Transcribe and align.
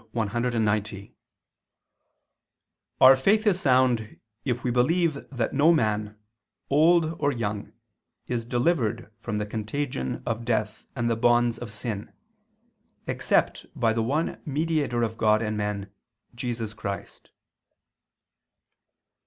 cxc): 0.15 1.13
"Our 2.99 3.15
faith 3.15 3.45
is 3.45 3.59
sound 3.61 4.19
if 4.43 4.63
we 4.63 4.71
believe 4.71 5.29
that 5.29 5.53
no 5.53 5.71
man, 5.71 6.17
old 6.71 7.15
or 7.19 7.31
young 7.31 7.71
is 8.25 8.43
delivered 8.43 9.13
from 9.19 9.37
the 9.37 9.45
contagion 9.45 10.23
of 10.25 10.43
death 10.43 10.87
and 10.95 11.07
the 11.07 11.15
bonds 11.15 11.59
of 11.59 11.71
sin, 11.71 12.11
except 13.05 13.67
by 13.79 13.93
the 13.93 14.01
one 14.01 14.41
Mediator 14.43 15.03
of 15.03 15.19
God 15.19 15.43
and 15.43 15.55
men, 15.55 15.91
Jesus 16.33 16.73
Christ." 16.73 17.29